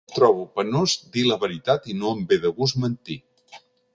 [0.17, 3.21] Trobo penós dir la veritat i no em ve de gust mentir.